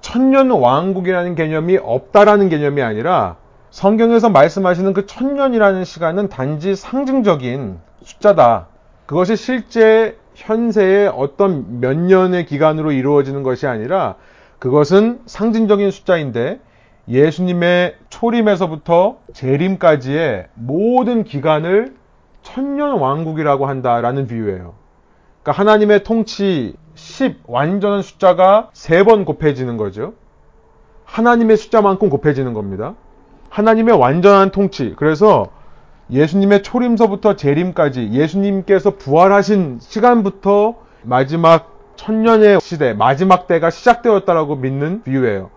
[0.00, 3.36] 천년 왕국이라는 개념이 없다라는 개념이 아니라
[3.70, 8.66] 성경에서 말씀하시는 그 천년이라는 시간은 단지 상징적인 숫자다.
[9.06, 14.16] 그것이 실제 현세의 어떤 몇 년의 기간으로 이루어지는 것이 아니라
[14.58, 16.60] 그것은 상징적인 숫자인데
[17.10, 21.94] 예수님의 초림에서부터 재림까지의 모든 기간을
[22.42, 24.74] 천년 왕국이라고 한다라는 비유예요.
[25.42, 30.14] 그러니까 하나님의 통치 10 완전한 숫자가 세번 곱해지는 거죠.
[31.04, 32.94] 하나님의 숫자만큼 곱해지는 겁니다.
[33.48, 34.94] 하나님의 완전한 통치.
[34.96, 35.48] 그래서
[36.10, 45.50] 예수님의 초림서부터 재림까지 예수님께서 부활하신 시간부터 마지막 천년의 시대, 마지막 때가 시작되었다라고 믿는 비유예요.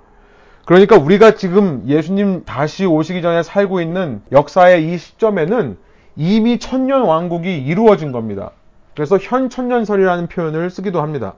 [0.65, 5.78] 그러니까 우리가 지금 예수님 다시 오시기 전에 살고 있는 역사의 이 시점에는
[6.15, 8.52] 이미 천년 왕국이 이루어진 겁니다.
[8.95, 11.34] 그래서 현 천년설이라는 표현을 쓰기도 합니다.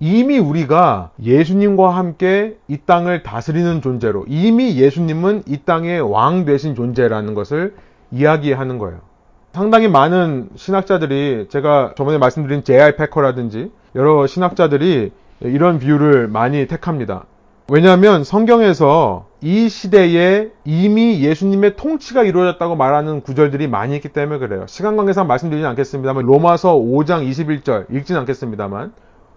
[0.00, 7.34] 이미 우리가 예수님과 함께 이 땅을 다스리는 존재로 이미 예수님은 이 땅의 왕 되신 존재라는
[7.34, 7.74] 것을
[8.10, 9.00] 이야기하는 거예요.
[9.52, 12.96] 상당히 많은 신학자들이 제가 저번에 말씀드린 J.I.
[12.96, 17.26] 패커라든지 여러 신학자들이 이런 비유를 많이 택합니다.
[17.66, 24.66] 왜냐하면 성경에서 이 시대에 이미 예수님의 통치가 이루어졌다고 말하는 구절들이 많이 있기 때문에 그래요.
[24.68, 28.92] 시간 관계상 말씀드리진 않겠습니다만 로마서 5장 21절 읽진 않겠습니다만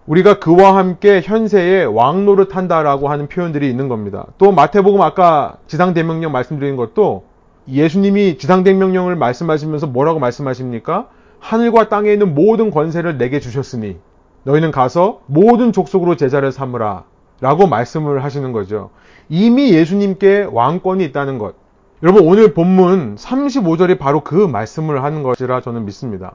[0.06, 4.26] 우리가 그와 함께 현세에 왕노릇 한다라고 하는 표현들이 있는 겁니다.
[4.36, 7.24] 또 마태복음 아까 지상대명령 말씀드린 것도
[7.66, 11.08] 예수님이 지상대명령을 말씀하시면서 뭐라고 말씀하십니까?
[11.40, 13.96] 하늘과 땅에 있는 모든 권세를 내게 주셨으니
[14.44, 17.04] 너희는 가서 모든 족속으로 제자를 삼으라
[17.40, 18.90] 라고 말씀을 하시는 거죠.
[19.28, 21.54] 이미 예수님께 왕권이 있다는 것.
[22.02, 26.34] 여러분 오늘 본문 35절이 바로 그 말씀을 하는 것이라 저는 믿습니다.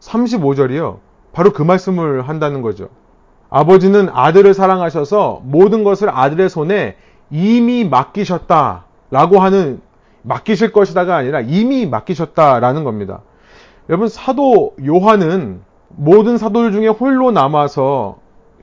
[0.00, 0.98] 35절이요.
[1.32, 2.88] 바로 그 말씀을 한다는 거죠.
[3.50, 6.96] 아버지는 아들을 사랑하셔서 모든 것을 아들의 손에
[7.30, 8.84] 이미 맡기셨다.
[9.10, 9.80] 라고 하는
[10.22, 13.22] 맡기실 것이다가 아니라 이미 맡기셨다라는 겁니다.
[13.88, 18.18] 여러분 사도 요한은 모든 사도들 중에 홀로 남아서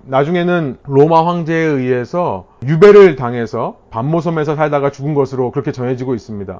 [0.07, 6.59] 나중에는 로마 황제에 의해서 유배를 당해서 반모섬에서 살다가 죽은 것으로 그렇게 전해지고 있습니다.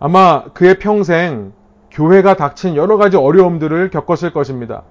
[0.00, 1.52] 아마 그의 평생
[1.90, 4.82] 교회가 닥친 여러 가지 어려움들을 겪었을 것입니다.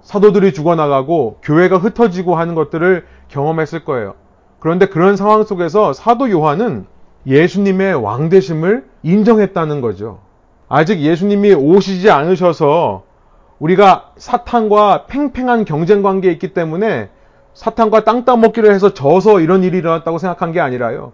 [0.00, 4.14] 사도들이 죽어나가고 교회가 흩어지고 하는 것들을 경험했을 거예요.
[4.58, 6.86] 그런데 그런 상황 속에서 사도 요한은
[7.26, 10.20] 예수님의 왕되심을 인정했다는 거죠.
[10.68, 13.04] 아직 예수님이 오시지 않으셔서
[13.62, 17.10] 우리가 사탄과 팽팽한 경쟁 관계에 있기 때문에
[17.54, 21.12] 사탄과 땅 따먹기를 해서 져서 이런 일이 일어났다고 생각한 게 아니라요.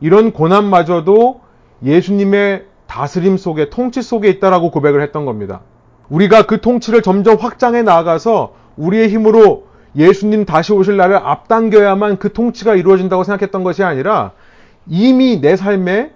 [0.00, 1.40] 이런 고난마저도
[1.84, 5.62] 예수님의 다스림 속에 통치 속에 있다라고 고백을 했던 겁니다.
[6.08, 12.76] 우리가 그 통치를 점점 확장해 나아가서 우리의 힘으로 예수님 다시 오실 날을 앞당겨야만 그 통치가
[12.76, 14.32] 이루어진다고 생각했던 것이 아니라
[14.86, 16.12] 이미 내 삶에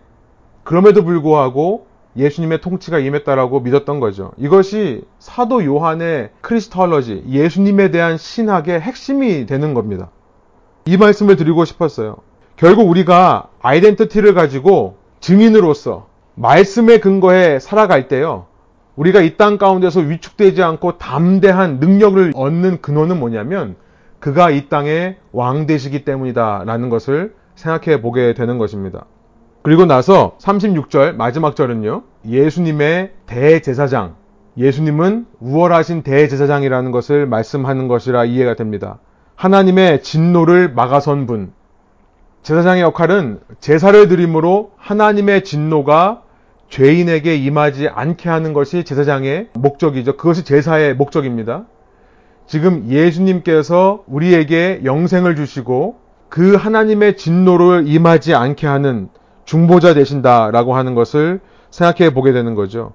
[0.63, 4.33] 그럼에도 불구하고 예수님의 통치가 임했다라고 믿었던 거죠.
[4.37, 10.11] 이것이 사도 요한의 크리스톨러지, 예수님에 대한 신학의 핵심이 되는 겁니다.
[10.85, 12.17] 이 말씀을 드리고 싶었어요.
[12.57, 18.47] 결국 우리가 아이덴티티를 가지고 증인으로서 말씀의 근거에 살아갈 때요.
[18.97, 23.77] 우리가 이 땅 가운데서 위축되지 않고 담대한 능력을 얻는 근원은 뭐냐면
[24.21, 29.07] 그가 이 땅의 왕 되시기 때문이다라는 것을 생각해 보게 되는 것입니다.
[29.63, 32.03] 그리고 나서 36절 마지막 절은요.
[32.27, 34.17] 예수님의 대제사장.
[34.57, 38.99] 예수님은 우월하신 대제사장이라는 것을 말씀하는 것이라 이해가 됩니다.
[39.37, 41.53] 하나님의 진노를 막아선 분.
[42.43, 46.23] 제사장의 역할은 제사를 드림으로 하나님의 진노가
[46.69, 50.17] 죄인에게 임하지 않게 하는 것이 제사장의 목적이죠.
[50.17, 51.67] 그것이 제사의 목적입니다.
[52.47, 59.09] 지금 예수님께서 우리에게 영생을 주시고 그 하나님의 진노를 임하지 않게 하는
[59.53, 61.41] 중보자 되신다라고 하는 것을
[61.71, 62.95] 생각해 보게 되는 거죠.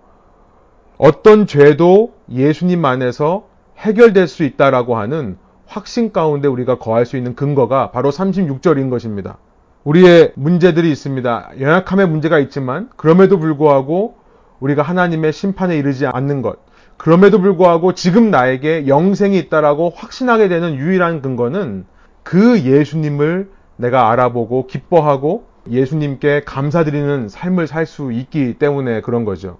[0.97, 3.45] 어떤 죄도 예수님 안에서
[3.77, 5.37] 해결될 수 있다라고 하는
[5.67, 9.37] 확신 가운데 우리가 거할 수 있는 근거가 바로 36절인 것입니다.
[9.83, 11.51] 우리의 문제들이 있습니다.
[11.59, 14.15] 연약함의 문제가 있지만 그럼에도 불구하고
[14.59, 16.57] 우리가 하나님의 심판에 이르지 않는 것.
[16.97, 21.85] 그럼에도 불구하고 지금 나에게 영생이 있다라고 확신하게 되는 유일한 근거는
[22.23, 29.57] 그 예수님을 내가 알아보고 기뻐하고 예수님께 감사드리는 삶을 살 수 있기 때문에 그런 거죠.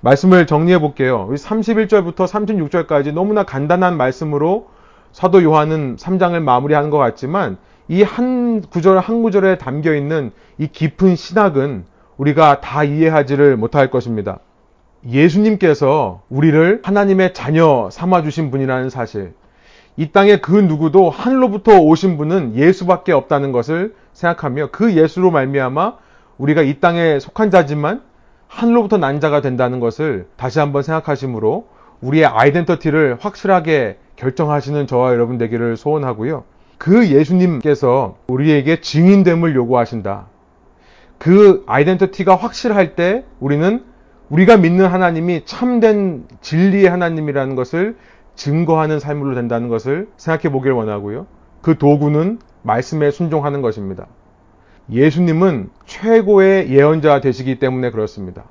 [0.00, 1.28] 말씀을 정리해 볼게요.
[1.32, 4.68] 31절부터 36절까지 너무나 간단한 말씀으로
[5.12, 11.14] 사도 요한은 3장을 마무리하는 것 같지만 이 한 구절 한 구절에 담겨 있는 이 깊은
[11.16, 11.84] 신학은
[12.16, 14.38] 우리가 다 이해하지를 못할 것입니다.
[15.08, 19.34] 예수님께서 우리를 하나님의 자녀 삼아 주신 분이라는 사실.
[19.96, 25.96] 이 땅에 그 누구도 하늘로부터 오신 분은 예수밖에 없다는 것을 생각하며 그 예수로 말미암아
[26.38, 28.02] 우리가 이 땅에 속한 자지만
[28.48, 31.68] 하늘로부터 난 자가 된다는 것을 다시 한번 생각하시므로
[32.00, 36.44] 우리의 아이덴티티를 확실하게 결정하시는 저와 여러분 되기를 소원하고요.
[36.78, 40.26] 그 예수님께서 우리에게 증인됨을 요구하신다.
[41.18, 43.84] 그 아이덴티티가 확실할 때 우리는
[44.28, 47.96] 우리가 믿는 하나님이 참된 진리의 하나님이라는 것을
[48.34, 51.26] 증거하는 삶으로 된다는 것을 생각해 보길 원하고요.
[51.60, 54.06] 그 도구는 말씀에 순종하는 것입니다.
[54.90, 58.44] 예수님은 최고의 예언자 되시기 때문에 그렇습니다.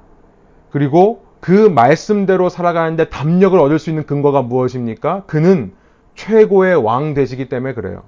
[0.71, 5.23] 그리고 그 말씀대로 살아가는데 담력을 얻을 수 있는 근거가 무엇입니까?
[5.25, 5.73] 그는
[6.15, 8.03] 최고의 왕 되시기 때문에 그래요.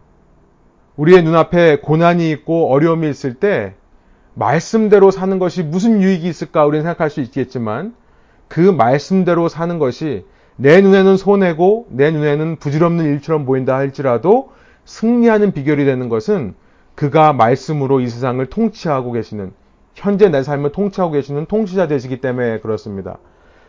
[0.95, 3.73] 우리의 눈앞에 고난이 있고 어려움이 있을 때
[4.35, 7.95] 말씀대로 사는 것이 무슨 유익이 있을까 우리는 생각할 수 있겠지만
[8.47, 10.25] 그 말씀대로 사는 것이
[10.55, 14.51] 내 눈에는 손해고 내 눈에는 부질없는 일처럼 보인다 할지라도
[14.85, 16.55] 승리하는 비결이 되는 것은
[16.95, 19.53] 그가 말씀으로 이 세상을 통치하고 계시는
[19.95, 23.17] 현재 내 삶을 통치하고 계시는 통치자 되시기 때문에 그렇습니다.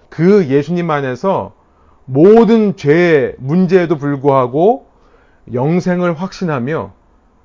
[0.09, 1.53] 그 예수님 안에서
[2.07, 4.87] 모든 죄의 문제에도 불구하고
[5.53, 6.93] 영생을 확신하며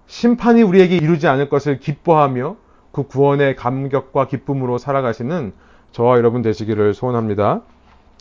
[0.07, 2.55] 심판이 우리에게 이루지 않을 것을 기뻐하며
[2.91, 5.53] 그 구원의 감격과 기쁨으로 살아가시는
[5.91, 7.61] 저와 여러분 되시기를 소원합니다.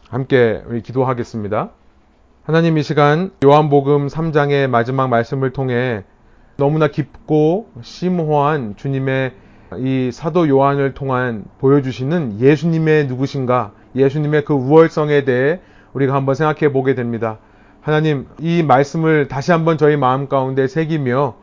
[0.09, 1.71] 함께 우리 기도하겠습니다.
[2.49, 6.05] 하나님 이 시간 요한복음 3장의 마지막 말씀을 통해
[6.57, 9.33] 너무나 깊고 심오한 주님의
[9.77, 15.61] 이 사도 요한을 통한 보여주시는 예수님의 누구신가, 예수님의 그 우월성에 대해
[15.93, 17.37] 우리가 한번 생각해 보게 됩니다.
[17.83, 21.35] 하나님, 이 말씀을 다시 한번 저희 마음 가운데 새기며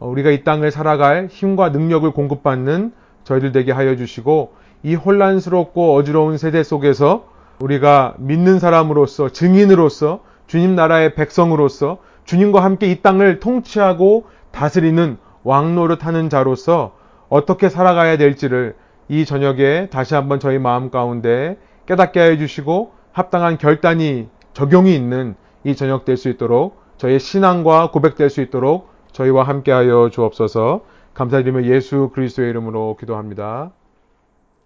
[0.00, 2.92] 우리가 이 땅을 살아갈 힘과 능력을 공급받는
[3.22, 7.28] 저희들 되게 하여 주시고 이 혼란스럽고 어지러운 세대 속에서
[7.60, 16.28] 우리가 믿는 사람으로서 증인으로서 주님 나라의 백성으로서 주님과 함께 이 땅을 통치하고 다스리는 왕노릇 하는
[16.28, 16.96] 자로서
[17.28, 18.74] 어떻게 살아가야 될지를
[19.08, 25.76] 이 저녁에 다시 한번 저희 마음 가운데 깨닫게 해 주시고 합당한 결단이 적용이 있는 이
[25.76, 30.82] 저녁 될 수 있도록 저희의 신앙과 고백될 수 있도록 저희와 함께하여 주옵소서
[31.14, 33.70] 감사드리며 예수 그리스도의 이름으로 기도합니다.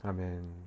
[0.03, 0.62] 아멘.